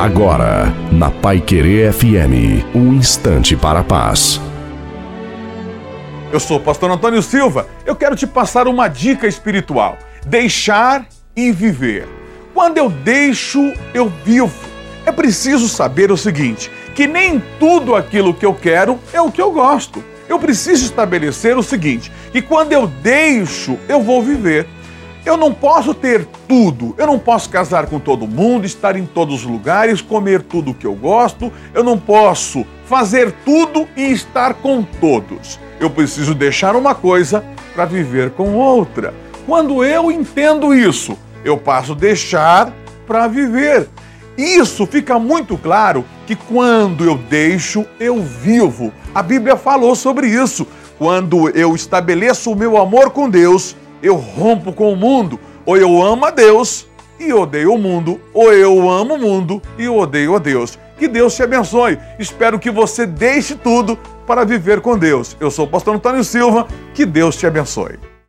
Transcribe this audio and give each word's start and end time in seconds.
Agora, 0.00 0.72
na 0.90 1.10
Pai 1.10 1.42
Querer 1.42 1.92
FM, 1.92 2.64
um 2.74 2.94
instante 2.94 3.54
para 3.54 3.80
a 3.80 3.84
paz. 3.84 4.40
Eu 6.32 6.40
sou 6.40 6.56
o 6.56 6.60
pastor 6.60 6.90
Antônio 6.90 7.20
Silva. 7.20 7.68
Eu 7.84 7.94
quero 7.94 8.16
te 8.16 8.26
passar 8.26 8.66
uma 8.66 8.88
dica 8.88 9.26
espiritual: 9.26 9.98
deixar 10.24 11.06
e 11.36 11.52
viver. 11.52 12.08
Quando 12.54 12.78
eu 12.78 12.88
deixo, 12.88 13.74
eu 13.92 14.10
vivo. 14.24 14.50
É 15.04 15.12
preciso 15.12 15.68
saber 15.68 16.10
o 16.10 16.16
seguinte: 16.16 16.72
que 16.94 17.06
nem 17.06 17.38
tudo 17.58 17.94
aquilo 17.94 18.32
que 18.32 18.46
eu 18.46 18.54
quero 18.54 18.98
é 19.12 19.20
o 19.20 19.30
que 19.30 19.42
eu 19.42 19.52
gosto. 19.52 20.02
Eu 20.26 20.38
preciso 20.38 20.86
estabelecer 20.86 21.58
o 21.58 21.62
seguinte: 21.62 22.10
que 22.32 22.40
quando 22.40 22.72
eu 22.72 22.86
deixo, 22.86 23.76
eu 23.86 24.00
vou 24.00 24.22
viver. 24.22 24.66
Eu 25.24 25.36
não 25.36 25.52
posso 25.52 25.92
ter 25.92 26.26
tudo. 26.48 26.94
Eu 26.96 27.06
não 27.06 27.18
posso 27.18 27.48
casar 27.50 27.86
com 27.86 27.98
todo 27.98 28.26
mundo, 28.26 28.64
estar 28.64 28.96
em 28.96 29.04
todos 29.04 29.36
os 29.36 29.42
lugares, 29.42 30.00
comer 30.00 30.42
tudo 30.42 30.74
que 30.74 30.86
eu 30.86 30.94
gosto. 30.94 31.52
Eu 31.74 31.84
não 31.84 31.98
posso 31.98 32.64
fazer 32.86 33.32
tudo 33.44 33.86
e 33.96 34.10
estar 34.10 34.54
com 34.54 34.82
todos. 34.82 35.58
Eu 35.78 35.90
preciso 35.90 36.34
deixar 36.34 36.74
uma 36.74 36.94
coisa 36.94 37.44
para 37.74 37.84
viver 37.84 38.30
com 38.30 38.54
outra. 38.54 39.14
Quando 39.46 39.84
eu 39.84 40.10
entendo 40.10 40.74
isso, 40.74 41.16
eu 41.44 41.56
passo 41.56 41.92
a 41.92 41.96
deixar 41.96 42.72
para 43.06 43.26
viver. 43.28 43.88
Isso 44.36 44.86
fica 44.86 45.18
muito 45.18 45.58
claro 45.58 46.04
que 46.26 46.34
quando 46.34 47.04
eu 47.04 47.18
deixo, 47.18 47.84
eu 47.98 48.22
vivo. 48.22 48.92
A 49.14 49.22
Bíblia 49.22 49.56
falou 49.56 49.94
sobre 49.94 50.28
isso. 50.28 50.66
Quando 50.98 51.48
eu 51.50 51.74
estabeleço 51.74 52.50
o 52.52 52.56
meu 52.56 52.76
amor 52.76 53.10
com 53.10 53.28
Deus, 53.28 53.74
eu 54.02 54.16
rompo 54.16 54.72
com 54.72 54.92
o 54.92 54.96
mundo. 54.96 55.38
Ou 55.66 55.76
eu 55.76 56.02
amo 56.02 56.24
a 56.24 56.30
Deus 56.30 56.86
e 57.18 57.32
odeio 57.32 57.74
o 57.74 57.78
mundo, 57.78 58.18
ou 58.32 58.52
eu 58.52 58.90
amo 58.90 59.14
o 59.14 59.18
mundo 59.18 59.62
e 59.78 59.86
odeio 59.88 60.34
a 60.34 60.38
Deus. 60.38 60.78
Que 60.98 61.06
Deus 61.06 61.34
te 61.34 61.42
abençoe. 61.42 61.98
Espero 62.18 62.58
que 62.58 62.70
você 62.70 63.06
deixe 63.06 63.54
tudo 63.54 63.98
para 64.26 64.44
viver 64.44 64.80
com 64.80 64.98
Deus. 64.98 65.36
Eu 65.38 65.50
sou 65.50 65.66
o 65.66 65.68
pastor 65.68 65.94
Antônio 65.94 66.24
Silva. 66.24 66.66
Que 66.94 67.06
Deus 67.06 67.36
te 67.36 67.46
abençoe. 67.46 68.09